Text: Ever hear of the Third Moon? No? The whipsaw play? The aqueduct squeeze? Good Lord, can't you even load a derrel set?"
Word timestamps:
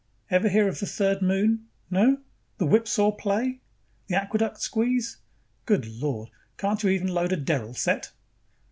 Ever 0.31 0.49
hear 0.49 0.67
of 0.67 0.79
the 0.79 0.87
Third 0.87 1.21
Moon? 1.21 1.67
No? 1.91 2.17
The 2.57 2.65
whipsaw 2.65 3.11
play? 3.11 3.59
The 4.07 4.15
aqueduct 4.15 4.59
squeeze? 4.59 5.17
Good 5.67 5.85
Lord, 5.85 6.31
can't 6.57 6.81
you 6.81 6.89
even 6.89 7.09
load 7.09 7.31
a 7.33 7.37
derrel 7.37 7.75
set?" 7.77 8.09